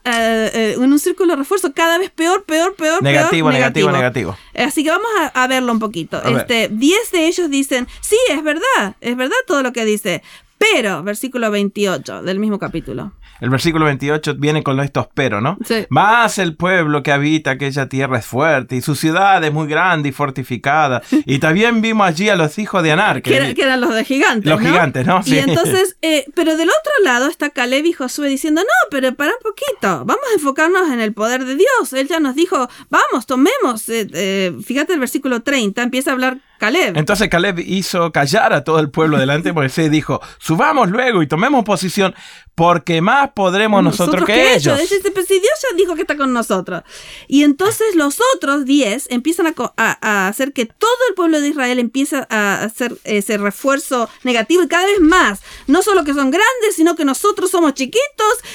eh, 0.03 0.75
en 0.75 0.91
un 0.91 0.99
círculo 0.99 1.31
de 1.31 1.37
refuerzo 1.37 1.71
cada 1.73 1.97
vez 1.97 2.09
peor, 2.09 2.43
peor, 2.43 2.75
peor, 2.75 3.01
negativo, 3.01 3.49
negativo, 3.51 3.91
negativo, 3.91 4.37
Así 4.53 4.83
que 4.83 4.89
vamos 4.89 5.07
a, 5.33 5.47
verlo 5.47 5.71
un 5.71 5.79
poquito. 5.79 6.21
este, 6.23 6.67
10 6.69 7.11
de 7.11 7.27
ellos 7.27 7.49
dicen, 7.49 7.87
sí, 8.01 8.17
es 8.29 8.43
verdad, 8.43 8.95
es 8.99 9.15
verdad 9.15 9.37
todo 9.45 9.63
lo 9.63 9.71
que 9.71 9.85
dice, 9.85 10.23
pero, 10.57 11.03
versículo 11.03 11.51
28 11.51 12.23
del 12.23 12.39
mismo 12.39 12.57
capítulo. 12.57 13.13
El 13.39 13.49
versículo 13.51 13.85
28 13.85 14.35
viene 14.35 14.63
con 14.63 14.79
estos 14.79 15.07
pero, 15.13 15.41
¿no? 15.41 15.57
Sí. 15.65 15.85
Más 15.89 16.39
el 16.39 16.55
pueblo 16.55 17.03
que 17.03 17.11
habita 17.11 17.51
aquella 17.51 17.87
tierra 17.87 18.17
es 18.17 18.25
fuerte 18.25 18.75
y 18.75 18.81
su 18.81 18.95
ciudad 18.95 19.43
es 19.43 19.53
muy 19.53 19.67
grande 19.67 20.09
y 20.09 20.11
fortificada. 20.11 21.03
y 21.11 21.37
también 21.39 21.81
vimos 21.81 22.07
allí 22.07 22.29
a 22.29 22.35
los 22.35 22.57
hijos 22.57 22.81
de 22.81 22.91
Anar. 22.91 23.21
Que, 23.21 23.35
eran 23.35 23.81
los 23.81 23.93
de 23.93 24.03
gigantes. 24.03 24.49
Los 24.49 24.59
gigantes, 24.59 25.05
¿no? 25.05 25.21
Sí. 25.21 25.35
Y 25.35 25.39
entonces, 25.39 25.97
eh, 26.01 26.25
pero 26.33 26.57
del 26.57 26.69
otro 26.69 26.91
lado 27.03 27.27
está 27.27 27.51
Caleb 27.51 27.85
y 27.85 27.93
Josué 27.93 28.27
diciendo, 28.27 28.61
no, 28.61 28.89
pero 28.89 29.13
para 29.13 29.31
un 29.31 29.39
poquito, 29.43 30.05
vamos 30.05 30.23
a 30.31 30.33
enfocarnos 30.33 30.89
en 30.91 30.99
el 30.99 31.13
poder 31.13 31.45
de 31.45 31.55
Dios. 31.55 31.93
Él 31.93 32.07
ya 32.07 32.19
nos 32.19 32.35
dijo, 32.35 32.67
vamos, 32.89 33.27
tomemos. 33.27 33.87
Eh, 33.89 34.07
eh, 34.13 34.53
fíjate 34.63 34.93
el 34.93 34.99
versículo 34.99 35.43
30, 35.43 35.83
empieza 35.83 36.09
a 36.09 36.13
hablar 36.13 36.39
Caleb. 36.57 36.97
Entonces 36.97 37.29
Caleb 37.29 37.59
hizo 37.59 38.11
callar 38.11 38.53
a 38.53 38.63
todo 38.63 38.79
el 38.79 38.89
pueblo 38.89 39.17
delante 39.17 39.49
de 39.49 39.53
Moisés 39.53 39.87
y 39.87 39.89
dijo, 39.89 40.21
subamos 40.39 40.89
luego 40.89 41.21
y 41.21 41.27
tomemos 41.27 41.63
posición, 41.63 42.15
porque 42.55 43.01
más 43.01 43.31
podremos 43.35 43.83
nosotros, 43.83 44.25
que, 44.25 44.55
ellos. 44.55 44.79
si 44.79 45.39
Dios 45.39 45.53
ya 45.61 45.77
dijo 45.77 45.95
que 45.95 46.01
está 46.01 46.17
con 46.17 46.33
nosotros. 46.33 46.83
Y 47.27 47.43
entonces 47.43 47.95
los 47.95 48.19
otros 48.35 48.65
diez 48.65 49.05
empiezan 49.09 49.53
a, 49.77 50.27
hacer 50.27 50.53
que 50.53 50.65
todo 50.65 50.89
el 51.09 51.15
pueblo 51.15 51.39
de 51.39 51.49
Israel 51.49 51.79
empiece 51.79 52.25
a 52.29 52.63
hacer 52.63 52.97
ese 53.03 53.37
refuerzo 53.37 54.09
negativo 54.23 54.63
y 54.63 54.67
cada 54.67 54.85
vez 54.85 54.99
más. 54.99 55.41
No 55.67 55.83
solo 55.83 56.03
que 56.03 56.13
son 56.13 56.31
grandes, 56.31 56.75
sino 56.75 56.95
que 56.95 57.05
nosotros 57.05 57.51
somos 57.51 57.75
chiquitos. 57.75 57.97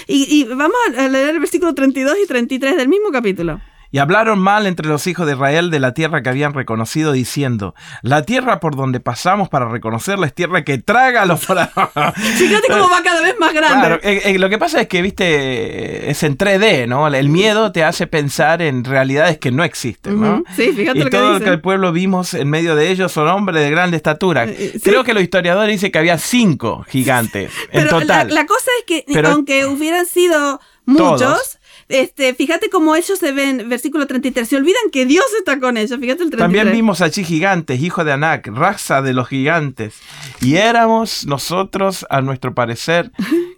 Y, 0.09 0.25
y 0.35 0.45
vamos 0.45 0.77
a 0.97 1.09
leer 1.09 1.31
el 1.31 1.41
versículo 1.41 1.75
32 1.75 2.17
y 2.25 2.27
33 2.27 2.77
del 2.77 2.89
mismo 2.89 3.11
capítulo. 3.13 3.61
Y 3.93 3.99
hablaron 3.99 4.39
mal 4.39 4.67
entre 4.67 4.89
los 4.89 5.07
hijos 5.07 5.27
de 5.27 5.35
Israel 5.35 5.71
de 5.71 5.79
la 5.79 5.93
tierra 5.93 6.23
que 6.23 6.31
habían 6.31 6.55
reconocido, 6.55 7.13
diciendo, 7.13 7.75
la 8.01 8.23
tierra 8.23 8.59
por 8.59 8.75
donde 8.75 9.01
pasamos 9.01 9.51
para 9.51 9.69
reconocerla 9.69 10.27
es 10.27 10.35
tierra 10.35 10.65
que 10.65 10.79
traga 10.79 11.23
a 11.23 11.27
los 11.27 11.41
Fíjate 11.45 12.69
cómo 12.69 12.89
va 12.89 13.03
cada 13.03 13.21
vez 13.21 13.39
más 13.39 13.53
grande. 13.53 13.79
Claro, 13.79 14.01
eh, 14.03 14.23
eh, 14.25 14.39
lo 14.39 14.49
que 14.49 14.59
pasa 14.59 14.81
es 14.81 14.89
que, 14.89 15.03
viste, 15.03 16.11
es 16.11 16.23
en 16.23 16.39
3D, 16.39 16.89
¿no? 16.89 17.07
El 17.07 17.29
miedo 17.29 17.71
te 17.71 17.85
hace 17.85 18.07
pensar 18.07 18.63
en 18.63 18.85
realidades 18.85 19.37
que 19.39 19.51
no 19.51 19.63
existen, 19.63 20.21
¿no? 20.21 20.43
Sí, 20.57 20.73
fíjate 20.73 20.99
y 20.99 21.03
lo 21.03 21.11
todo 21.11 21.35
que 21.35 21.39
lo 21.41 21.45
que 21.45 21.51
el 21.51 21.61
pueblo 21.61 21.93
vimos 21.93 22.33
en 22.33 22.49
medio 22.49 22.75
de 22.75 22.91
ellos 22.91 23.13
son 23.13 23.29
hombres 23.29 23.63
de 23.63 23.71
grande 23.71 23.99
estatura. 23.99 24.45
Eh, 24.45 24.81
Creo 24.83 25.05
que 25.05 25.13
los 25.13 25.23
historiadores 25.23 25.75
dicen 25.75 25.93
que 25.93 25.99
había 25.99 26.17
cinco 26.17 26.85
gigantes 26.89 27.53
en 27.71 27.89
total. 27.89 28.33
La, 28.33 28.47
cosa 28.47 28.71
es 28.79 28.87
que, 28.87 29.21
aunque 29.27 29.67
hubieran 29.67 30.07
sido 30.07 30.61
muchos, 30.87 31.59
este, 31.89 32.35
fíjate 32.35 32.71
cómo 32.71 32.95
ellos 32.97 33.19
se 33.19 33.33
ven, 33.33 33.69
versículo 33.69 34.07
33, 34.07 34.49
se 34.49 34.57
olvidan 34.57 34.91
que 34.91 35.07
Dios 35.07 35.25
está 35.39 35.59
con 35.61 35.77
ellos, 35.77 35.99
fíjate 35.99 36.25
el 36.25 36.31
33. 36.31 36.39
También 36.39 36.73
vimos 36.73 37.01
allí 37.01 37.25
gigantes, 37.25 37.81
hijo 37.81 38.05
de 38.05 38.13
Anac, 38.13 38.47
raza 38.49 39.03
de 39.03 39.13
los 39.13 39.29
gigantes, 39.29 39.97
y 40.41 40.57
éramos 40.57 41.27
nosotros, 41.27 42.07
a 42.11 42.21
nuestro 42.21 42.55
parecer, 42.55 43.11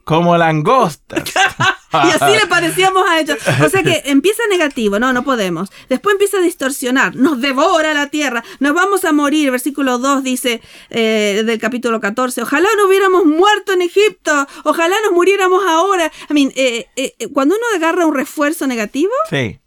como 0.04 0.36
langostas. 0.36 1.24
y 2.04 2.10
así 2.10 2.38
le 2.38 2.46
parecíamos 2.46 3.04
a 3.08 3.20
ellos. 3.20 3.38
O 3.64 3.68
sea 3.68 3.82
que 3.82 4.02
empieza 4.06 4.42
negativo, 4.50 4.98
no, 4.98 5.12
no 5.12 5.24
podemos. 5.24 5.70
Después 5.88 6.14
empieza 6.14 6.38
a 6.38 6.40
distorsionar, 6.40 7.16
nos 7.16 7.40
devora 7.40 7.94
la 7.94 8.08
tierra, 8.08 8.44
nos 8.60 8.74
vamos 8.74 9.04
a 9.04 9.12
morir. 9.12 9.50
Versículo 9.50 9.98
2 9.98 10.22
dice 10.22 10.60
eh, 10.90 11.42
del 11.44 11.58
capítulo 11.58 12.00
14, 12.00 12.42
ojalá 12.42 12.68
no 12.76 12.88
hubiéramos 12.88 13.24
muerto 13.24 13.72
en 13.72 13.82
Egipto, 13.82 14.46
ojalá 14.64 14.96
nos 15.04 15.12
muriéramos 15.12 15.64
ahora. 15.66 16.10
I 16.30 16.34
mean, 16.34 16.52
eh, 16.56 16.86
eh, 16.96 17.14
cuando 17.32 17.56
uno 17.56 17.64
agarra 17.76 18.06
un 18.06 18.14
refuerzo 18.14 18.66
negativo... 18.66 19.12
Sí, 19.30 19.58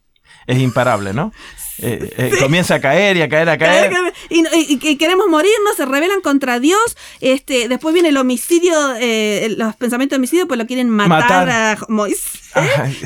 es 0.48 0.60
imparable, 0.60 1.14
¿no? 1.14 1.32
Eh, 1.80 2.10
eh, 2.18 2.32
comienza 2.40 2.76
a 2.76 2.82
caer 2.82 3.18
y 3.18 3.22
a 3.22 3.30
caer, 3.30 3.50
a 3.50 3.58
caer. 3.58 3.94
Y, 4.30 4.98
queremos 4.98 5.28
morirnos, 5.28 5.76
se 5.76 5.86
rebelan 5.86 6.22
contra 6.22 6.60
Dios. 6.60 6.98
Este, 7.22 7.68
después 7.68 7.94
viene 7.94 8.10
el 8.10 8.18
homicidio, 8.18 8.74
eh, 9.00 9.54
los 9.58 9.76
pensamientos 9.76 10.16
de 10.16 10.20
homicidio, 10.20 10.48
pues 10.48 10.58
lo 10.58 10.66
quieren 10.66 10.90
matar, 10.90 11.50
a 11.50 11.78
Moisés. 11.88 12.42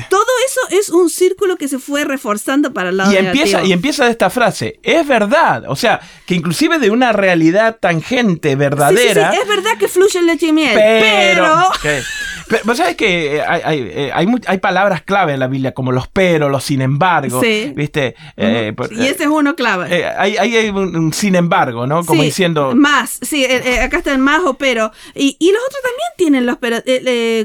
Todo 0.08 0.24
eso 0.46 0.78
es 0.78 0.88
un 0.88 1.10
círculo 1.10 1.56
que 1.56 1.68
se 1.68 1.78
fue 1.78 2.04
reforzando 2.04 2.72
para 2.72 2.88
el 2.88 2.96
lado 2.96 3.12
y 3.12 3.16
empieza 3.16 3.62
Y 3.62 3.72
empieza 3.72 4.06
de 4.06 4.10
esta 4.10 4.30
frase, 4.30 4.80
es 4.82 5.06
verdad. 5.06 5.64
O 5.68 5.76
sea, 5.76 6.00
que 6.24 6.34
inclusive 6.34 6.78
de 6.78 6.90
una 6.90 7.12
realidad 7.12 7.76
tangente, 7.78 8.56
verdadera. 8.56 9.32
es 9.32 9.46
verdad 9.46 9.76
que 9.78 9.88
fluye 9.88 10.22
leche 10.22 10.46
y 10.46 10.52
miel, 10.52 10.74
pero... 10.74 11.46
pero 11.82 12.74
sabes 12.74 12.96
que 12.96 13.42
hay, 13.42 14.10
hay, 14.46 14.58
palabras 14.58 15.02
clave 15.02 15.34
en 15.34 15.40
la 15.40 15.46
Biblia, 15.46 15.72
como 15.72 15.92
los 15.92 16.08
pero, 16.08 16.48
los 16.48 16.64
sin 16.64 16.80
embargo. 16.80 17.40
¿Viste? 17.40 18.14
Eh, 18.36 18.61
y 18.90 19.06
ese 19.06 19.24
es 19.24 19.28
uno 19.28 19.54
clave. 19.54 19.94
Eh, 19.96 20.06
hay, 20.06 20.36
hay 20.36 20.68
un, 20.70 21.12
sin 21.12 21.34
embargo, 21.34 21.86
¿no? 21.86 22.04
Como 22.04 22.22
diciendo. 22.22 22.74
Más, 22.74 23.18
sí, 23.22 23.44
eh, 23.44 23.80
acá 23.80 23.98
está 23.98 24.12
el 24.12 24.18
más 24.18 24.42
o 24.44 24.54
pero. 24.54 24.92
Y, 25.14 25.36
y, 25.38 25.52
los 25.52 25.62
otros 25.62 25.82
también 25.82 26.08
tienen 26.16 26.46
los 26.46 26.58
pero. 26.58 26.76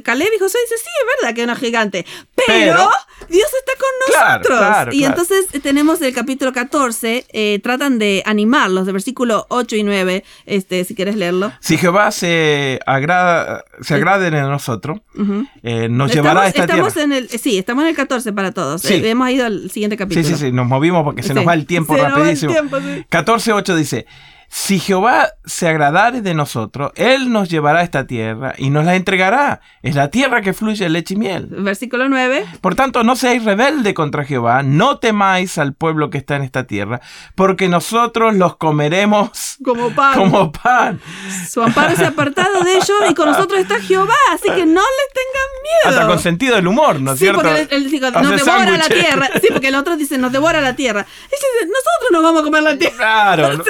Caleb 0.03 0.29
y 0.35 0.39
José 0.39 0.57
dice: 0.63 0.75
Sí, 0.77 0.89
es 0.89 1.21
verdad 1.21 1.35
que 1.35 1.41
es 1.41 1.45
una 1.45 1.55
gigante. 1.55 2.05
Pero, 2.45 2.89
Dios 3.29 3.49
está 3.59 3.71
con 3.79 4.39
nosotros. 4.41 4.95
y 4.95 5.03
entonces 5.03 5.47
tenemos 5.61 6.01
el 6.01 6.13
capítulo 6.13 6.53
14, 6.53 7.59
tratan 7.63 7.99
de 7.99 8.23
animarlos, 8.25 8.85
de 8.85 8.91
versículo 8.91 9.45
8 9.49 9.75
y 9.75 9.83
9, 9.83 10.23
este, 10.45 10.83
si 10.83 10.95
quieres 10.95 11.15
leerlo. 11.15 11.51
Si 11.59 11.77
Jehová 11.77 12.11
se 12.11 12.79
agrada, 12.85 13.65
se 13.81 13.95
agrade 13.95 14.27
en 14.27 14.33
nosotros, 14.49 14.99
nos 15.13 16.13
llevará 16.13 16.41
a 16.41 16.47
esta 16.47 16.63
estamos 16.63 16.93
tierra. 16.93 17.05
En 17.05 17.13
el, 17.13 17.29
sí, 17.29 17.57
estamos 17.57 17.83
en 17.83 17.89
el 17.89 17.95
14 17.95 18.33
para 18.33 18.51
todos. 18.51 18.83
hemos 18.85 19.29
ido 19.29 19.45
al 19.45 19.69
siguiente 19.71 19.97
capítulo. 19.97 20.25
Sí, 20.25 20.33
sí, 20.35 20.39
sí, 20.45 20.51
nos 20.51 20.67
movimos 20.67 21.03
porque 21.03 21.23
se 21.23 21.33
nos 21.33 21.47
va 21.47 21.53
el 21.53 21.65
tiempo 21.65 21.95
rapidísimo. 21.95 22.53
14.8 22.53 23.75
dice, 23.75 24.05
si 24.49 24.79
Jehová 24.79 25.29
se 25.45 25.67
agradare 25.67 26.21
de 26.21 26.33
nosotros, 26.33 26.91
Él 26.95 27.31
nos 27.31 27.49
llevará 27.49 27.79
a 27.79 27.83
esta 27.83 28.07
tierra 28.07 28.53
y 28.57 28.69
nos 28.69 28.85
la 28.85 28.95
entregará. 28.95 29.61
Es 29.81 29.95
la 29.95 30.09
tierra 30.09 30.41
que 30.41 30.53
fluye 30.53 30.87
leche 30.89 31.15
y 31.15 31.17
miel. 31.17 31.47
Versículo 31.49 32.07
9. 32.07 32.45
Por 32.61 32.75
tanto, 32.75 33.03
no 33.03 33.15
seáis 33.15 33.43
rebelde 33.43 33.93
contra 33.93 34.23
Jehová, 34.23 34.63
no 34.63 34.99
temáis 34.99 35.57
al 35.57 35.73
pueblo 35.73 36.09
que 36.09 36.17
está 36.17 36.37
en 36.37 36.43
esta 36.43 36.65
tierra, 36.65 37.01
porque 37.35 37.67
nosotros 37.67 38.35
los 38.35 38.55
comeremos 38.57 39.57
como 39.63 39.93
pan. 39.93 40.13
Como 40.15 40.51
pan. 40.51 41.01
Su 41.49 41.61
amparo 41.61 41.95
se 41.95 42.05
ha 42.05 42.09
apartado 42.09 42.63
de 42.63 42.73
ellos 42.73 42.97
y 43.09 43.13
con 43.13 43.27
nosotros 43.29 43.59
está 43.59 43.79
Jehová, 43.79 44.15
así 44.33 44.49
que 44.49 44.65
no 44.65 44.81
les 44.81 45.13
tengan 45.13 45.47
miedo. 45.63 45.99
Hasta 45.99 46.07
con 46.07 46.19
sentido 46.19 46.55
del 46.55 46.67
humor, 46.67 47.01
¿no 47.01 47.13
es 47.13 47.19
sí, 47.19 47.25
cierto? 47.25 47.41
Porque 47.41 47.67
él, 47.69 47.89
dice, 47.89 47.99
nos 48.11 48.45
devora 48.45 48.77
la 48.77 48.87
tierra. 48.87 49.29
Sí, 49.41 49.47
porque 49.51 49.67
el 49.67 49.75
otro 49.75 49.97
dice, 49.97 50.17
nos 50.17 50.31
devora 50.31 50.61
la 50.61 50.75
tierra. 50.75 51.05
Y 51.25 51.29
dice, 51.29 51.47
nosotros 51.61 52.11
nos 52.11 52.23
vamos 52.23 52.41
a 52.41 52.43
comer 52.45 52.63
la 52.63 52.77
tierra. 52.77 52.97
Claro. 52.97 53.63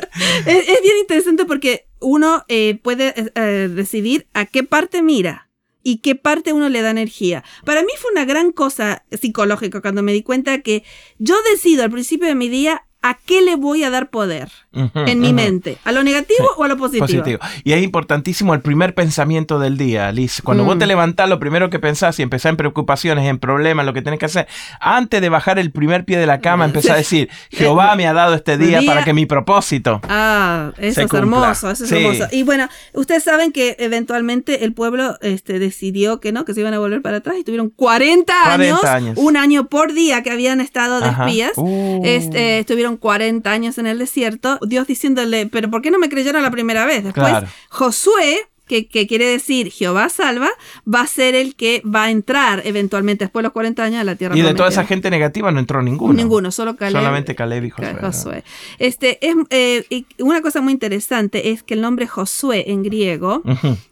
es, 0.46 0.82
bien 0.82 0.98
interesante 1.00 1.44
porque 1.44 1.86
uno 2.00 2.44
eh, 2.48 2.78
puede 2.82 3.14
eh, 3.34 3.68
decidir 3.68 4.26
a 4.34 4.46
qué 4.46 4.64
parte 4.64 5.02
mira 5.02 5.48
y 5.82 5.98
qué 5.98 6.14
parte 6.14 6.52
uno 6.52 6.68
le 6.68 6.82
da 6.82 6.90
energía. 6.90 7.44
Para 7.64 7.82
mí 7.82 7.88
fue 7.98 8.10
una 8.12 8.24
gran 8.24 8.52
cosa 8.52 9.04
psicológica 9.10 9.80
cuando 9.80 10.02
me 10.02 10.12
di 10.12 10.22
cuenta 10.22 10.60
que 10.60 10.84
yo 11.18 11.36
decido 11.52 11.84
al 11.84 11.90
principio 11.90 12.28
de 12.28 12.34
mi 12.34 12.48
día 12.48 12.87
¿A 13.00 13.14
qué 13.14 13.42
le 13.42 13.54
voy 13.54 13.84
a 13.84 13.90
dar 13.90 14.10
poder 14.10 14.50
en 14.72 15.20
mi 15.20 15.32
mente? 15.32 15.78
¿A 15.84 15.92
lo 15.92 16.02
negativo 16.02 16.48
o 16.56 16.64
a 16.64 16.68
lo 16.68 16.76
positivo? 16.76 17.38
Y 17.62 17.72
es 17.72 17.82
importantísimo 17.82 18.54
el 18.54 18.60
primer 18.60 18.92
pensamiento 18.94 19.60
del 19.60 19.78
día, 19.78 20.10
Liz. 20.10 20.42
Cuando 20.42 20.64
vos 20.64 20.78
te 20.78 20.84
mm. 20.84 20.88
levantás, 20.88 21.28
lo 21.28 21.38
primero 21.38 21.70
que 21.70 21.78
pensás 21.78 22.18
y 22.18 22.22
empezás 22.22 22.50
en 22.50 22.56
preocupaciones, 22.56 23.28
en 23.28 23.38
problemas, 23.38 23.86
lo 23.86 23.94
que 23.94 24.02
tenés 24.02 24.18
que 24.18 24.26
hacer, 24.26 24.48
antes 24.80 25.20
de 25.20 25.28
bajar 25.28 25.60
el 25.60 25.70
primer 25.70 26.04
pie 26.04 26.18
de 26.18 26.26
la 26.26 26.40
cama, 26.40 26.64
empezás 26.64 26.90
a 26.90 26.96
decir, 26.96 27.30
Jehová 27.50 27.94
me 27.94 28.08
ha 28.08 28.12
dado 28.12 28.34
este 28.34 28.58
día, 28.58 28.80
para 28.84 29.04
que 29.04 29.12
mi 29.12 29.26
propósito. 29.26 30.00
Ah, 30.08 30.72
eso 30.78 31.02
es 31.02 31.14
hermoso, 31.14 31.70
eso 31.70 31.84
es 31.84 31.92
hermoso. 31.92 32.26
Y 32.32 32.42
bueno, 32.42 32.68
ustedes 32.94 33.22
saben 33.22 33.52
que 33.52 33.76
eventualmente 33.78 34.64
el 34.64 34.72
pueblo 34.72 35.16
este, 35.20 35.60
decidió 35.60 36.18
que 36.18 36.32
no, 36.32 36.44
que 36.44 36.52
se 36.52 36.60
iban 36.60 36.74
a 36.74 36.80
volver 36.80 37.00
para 37.00 37.18
atrás 37.18 37.36
y 37.38 37.44
tuvieron 37.44 37.70
40 37.70 38.52
años, 38.52 38.80
un 39.14 39.36
año 39.36 39.68
por 39.68 39.92
día 39.92 40.24
que 40.24 40.32
habían 40.32 40.60
estado 40.60 41.00
de 41.00 41.10
espías. 41.10 41.52
Uh. 41.56 42.02
Este, 42.04 42.58
estuvieron 42.58 42.87
40 42.96 43.50
años 43.50 43.78
en 43.78 43.86
el 43.86 43.98
desierto, 43.98 44.58
Dios 44.66 44.86
diciéndole, 44.86 45.46
pero 45.46 45.70
¿por 45.70 45.82
qué 45.82 45.90
no 45.90 45.98
me 45.98 46.08
creyeron 46.08 46.42
la 46.42 46.50
primera 46.50 46.86
vez? 46.86 47.04
Después 47.04 47.44
Josué 47.68 48.48
que, 48.68 49.06
quiere 49.06 49.26
decir 49.26 49.70
Jehová 49.70 50.08
salva, 50.08 50.50
va 50.92 51.00
a 51.00 51.06
ser 51.06 51.34
el 51.34 51.56
que 51.56 51.82
va 51.82 52.04
a 52.04 52.10
entrar 52.10 52.62
eventualmente 52.64 53.24
después 53.24 53.42
de 53.42 53.48
los 53.48 53.52
40 53.52 53.82
años 53.82 54.00
a 54.00 54.04
la 54.04 54.16
tierra. 54.16 54.36
Y 54.36 54.42
de 54.42 54.54
toda 54.54 54.68
esa 54.68 54.84
gente 54.84 55.10
negativa 55.10 55.50
no 55.50 55.58
entró 55.58 55.82
ninguno. 55.82 56.12
Ninguno, 56.12 56.50
solo 56.52 56.76
Caleb. 56.76 57.00
Solamente 57.00 57.34
Caleb 57.34 57.64
y 57.64 57.70
Josué. 57.70 58.44
Este, 58.78 59.18
es, 59.26 59.34
eh, 59.50 60.04
una 60.18 60.42
cosa 60.42 60.60
muy 60.60 60.72
interesante 60.72 61.50
es 61.50 61.62
que 61.62 61.74
el 61.74 61.80
nombre 61.80 62.06
Josué 62.06 62.70
en 62.70 62.82
griego 62.82 63.42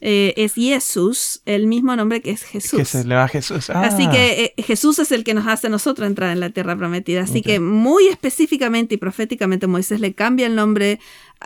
eh, 0.00 0.34
es 0.36 0.54
Jesús, 0.54 1.40
el 1.46 1.66
mismo 1.66 1.96
nombre 1.96 2.20
que 2.20 2.30
es 2.30 2.42
Jesús. 2.42 2.78
Que 2.78 2.84
se 2.84 3.04
le 3.04 3.14
va 3.14 3.24
a 3.24 3.28
Jesús. 3.28 3.70
Así 3.70 4.04
ah. 4.06 4.10
que 4.10 4.54
eh, 4.56 4.62
Jesús 4.62 4.98
es 4.98 5.12
el 5.12 5.24
que 5.24 5.34
nos 5.34 5.46
hace 5.46 5.68
a 5.68 5.70
nosotros 5.70 6.06
entrar 6.06 6.30
en 6.30 6.40
la 6.40 6.50
tierra 6.50 6.76
prometida. 6.76 7.22
Así 7.22 7.42
que 7.42 7.60
muy 7.60 8.06
específicamente 8.08 8.94
y 8.94 8.98
proféticamente 8.98 9.66
Moisés 9.66 10.00
le 10.00 10.12
cambia 10.12 10.46
el 10.46 10.54
nombre 10.54 11.00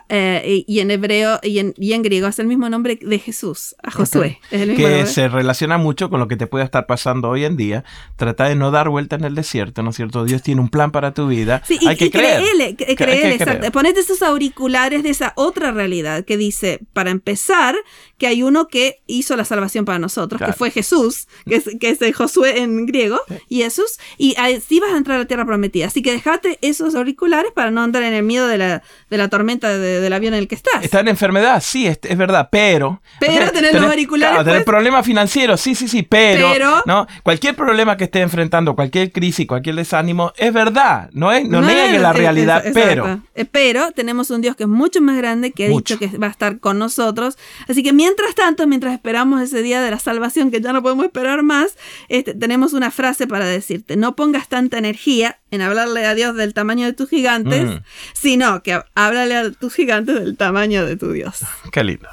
eh, 0.09 0.63
y 0.67 0.79
en 0.79 0.91
hebreo 0.91 1.39
y 1.43 1.59
en, 1.59 1.73
y 1.77 1.93
en, 1.93 2.01
griego 2.01 2.27
es 2.27 2.39
el 2.39 2.47
mismo 2.47 2.69
nombre 2.69 2.97
de 3.01 3.19
Jesús, 3.19 3.75
a 3.83 3.91
Josué. 3.91 4.39
que 4.49 5.05
se 5.05 5.27
relaciona 5.27 5.77
mucho 5.77 6.09
con 6.09 6.19
lo 6.19 6.27
que 6.27 6.37
te 6.37 6.47
puede 6.47 6.65
estar 6.65 6.85
pasando 6.85 7.29
hoy 7.29 7.45
en 7.45 7.57
día. 7.57 7.83
Trata 8.15 8.45
de 8.45 8.55
no 8.55 8.71
dar 8.71 8.89
vuelta 8.89 9.15
en 9.15 9.23
el 9.23 9.35
desierto, 9.35 9.83
¿no 9.83 9.91
es 9.91 9.95
cierto? 9.95 10.23
Dios 10.23 10.41
tiene 10.43 10.61
un 10.61 10.69
plan 10.69 10.91
para 10.91 11.13
tu 11.13 11.27
vida. 11.27 11.61
Sí, 11.65 11.79
hay 11.87 11.97
que 11.97 12.11
creer. 12.11 12.43
exacto. 12.69 13.71
Ponete 13.71 13.99
esos 13.99 14.21
auriculares 14.21 15.03
de 15.03 15.09
esa 15.09 15.33
otra 15.35 15.71
realidad 15.71 16.25
que 16.25 16.37
dice, 16.37 16.79
para 16.93 17.11
empezar, 17.11 17.75
que 18.21 18.27
hay 18.27 18.43
uno 18.43 18.67
que 18.67 19.01
hizo 19.07 19.35
la 19.35 19.45
salvación 19.45 19.83
para 19.83 19.97
nosotros, 19.97 20.39
que 20.39 20.53
fue 20.53 20.69
Jesús, 20.69 21.27
que 21.47 21.55
es, 21.55 21.63
que 21.79 21.89
es 21.89 22.15
Josué 22.15 22.59
en 22.59 22.85
griego, 22.85 23.19
y 23.49 23.63
Jesús, 23.63 23.97
y 24.19 24.35
así 24.37 24.79
vas 24.79 24.93
a 24.93 24.97
entrar 24.97 25.15
a 25.15 25.21
la 25.21 25.25
tierra 25.25 25.43
prometida. 25.43 25.87
Así 25.87 26.03
que 26.03 26.11
dejate 26.11 26.59
esos 26.61 26.93
auriculares 26.93 27.51
para 27.51 27.71
no 27.71 27.81
andar 27.81 28.03
en 28.03 28.13
el 28.13 28.21
miedo 28.21 28.47
de 28.47 28.59
la, 28.59 28.83
de 29.09 29.17
la 29.17 29.27
tormenta 29.27 29.75
del 29.75 30.13
avión 30.13 30.35
en 30.35 30.41
el 30.41 30.47
que 30.47 30.53
estás. 30.53 30.83
Está 30.83 30.99
en 30.99 31.07
enfermedad, 31.07 31.63
sí, 31.65 31.87
es, 31.87 31.99
verdad, 32.15 32.49
pero... 32.51 33.01
Pero 33.19 33.51
tener 33.51 33.73
los 33.73 33.85
auriculares... 33.85 34.35
Claro, 34.35 34.45
tener 34.45 34.63
pues. 34.63 34.75
problemas 34.75 35.03
financieros, 35.03 35.59
sí, 35.59 35.73
sí, 35.73 35.87
sí, 35.87 36.03
pero, 36.03 36.83
¿no? 36.85 37.07
Cualquier 37.23 37.55
problema 37.55 37.97
que 37.97 38.03
esté 38.03 38.21
enfrentando, 38.21 38.75
cualquier 38.75 39.11
crisis, 39.11 39.47
cualquier 39.47 39.77
desánimo, 39.77 40.31
es 40.37 40.53
verdad, 40.53 41.09
no, 41.13 41.31
es, 41.31 41.47
no, 41.47 41.59
la 41.61 42.13
realidad, 42.13 42.63
pero... 42.71 43.23
Pero 43.51 43.91
tenemos 43.93 44.29
un 44.29 44.41
Dios 44.41 44.55
que 44.55 44.63
es 44.63 44.69
mucho 44.69 45.01
más 45.01 45.17
grande, 45.17 45.51
que 45.53 45.65
ha 45.65 45.69
dicho 45.69 45.97
que 45.97 46.05
va 46.19 46.27
a 46.27 46.29
estar 46.29 46.59
con 46.59 46.77
nosotros. 46.77 47.39
Así 47.67 47.81
que 47.81 47.93
mientras 48.11 48.35
tanto, 48.35 48.67
mientras 48.67 48.93
esperamos 48.93 49.41
ese 49.41 49.61
día 49.61 49.81
de 49.81 49.89
la 49.89 49.99
salvación, 49.99 50.51
que 50.51 50.59
ya 50.59 50.73
no 50.73 50.81
podemos 50.81 51.05
esperar 51.05 51.43
más, 51.43 51.77
este, 52.09 52.33
tenemos 52.33 52.73
una 52.73 52.91
frase 52.91 53.25
para 53.25 53.45
decirte, 53.45 53.95
no 53.95 54.15
pongas 54.17 54.49
tanta 54.49 54.77
energía 54.77 55.39
en 55.49 55.61
hablarle 55.61 56.05
a 56.05 56.13
Dios 56.13 56.35
del 56.35 56.53
tamaño 56.53 56.85
de 56.85 56.93
tus 56.93 57.09
gigantes, 57.09 57.69
mm. 57.69 57.83
sino 58.13 58.63
que 58.63 58.81
háblale 58.95 59.35
a 59.37 59.51
tus 59.51 59.73
gigantes 59.73 60.15
del 60.15 60.35
tamaño 60.35 60.85
de 60.85 60.97
tu 60.97 61.13
Dios. 61.13 61.45
Qué 61.71 61.83
lindo. 61.85 62.09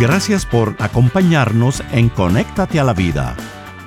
Gracias 0.00 0.44
por 0.44 0.74
acompañarnos 0.80 1.82
en 1.92 2.08
Conéctate 2.08 2.80
a 2.80 2.84
la 2.84 2.92
Vida. 2.92 3.36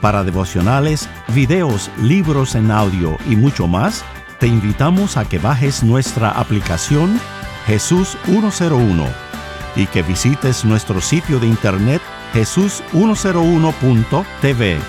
Para 0.01 0.23
devocionales, 0.23 1.09
videos, 1.35 1.91
libros 2.01 2.55
en 2.55 2.71
audio 2.71 3.17
y 3.29 3.35
mucho 3.35 3.67
más, 3.67 4.05
te 4.39 4.47
invitamos 4.47 5.17
a 5.17 5.27
que 5.27 5.37
bajes 5.37 5.83
nuestra 5.83 6.31
aplicación 6.31 7.19
Jesús 7.67 8.17
101 8.25 9.28
y 9.79 9.87
que 9.87 10.01
visites 10.01 10.65
nuestro 10.65 10.99
sitio 11.01 11.39
de 11.39 11.47
internet 11.47 12.01
jesús101.tv. 12.33 14.79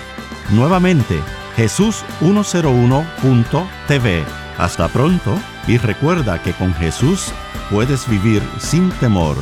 Nuevamente, 0.51 1.21
jesús101.tv. 1.55 4.23
Hasta 4.57 4.89
pronto 4.89 5.39
y 5.67 5.77
recuerda 5.77 6.43
que 6.43 6.51
con 6.53 6.73
Jesús 6.73 7.31
puedes 7.69 8.09
vivir 8.09 8.43
sin 8.59 8.89
temor. 8.91 9.37